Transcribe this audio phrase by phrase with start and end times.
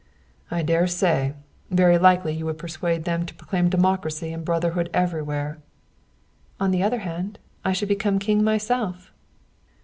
[0.49, 1.35] "I dare say!
[1.69, 5.59] Very likely you would persuade them to proclaim democracy and brotherhood everywhere."
[6.59, 9.11] "On the other hand, I should become king myself."